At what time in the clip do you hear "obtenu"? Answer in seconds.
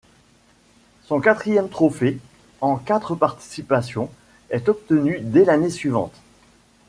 4.67-5.19